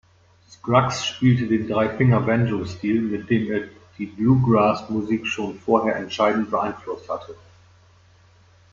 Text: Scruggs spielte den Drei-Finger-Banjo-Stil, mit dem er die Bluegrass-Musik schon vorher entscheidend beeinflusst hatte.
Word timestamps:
Scruggs 0.49 1.05
spielte 1.05 1.45
den 1.45 1.67
Drei-Finger-Banjo-Stil, 1.67 3.01
mit 3.03 3.29
dem 3.29 3.51
er 3.51 3.67
die 3.99 4.07
Bluegrass-Musik 4.07 5.27
schon 5.27 5.59
vorher 5.59 5.95
entscheidend 5.97 6.49
beeinflusst 6.49 7.07
hatte. 7.07 7.35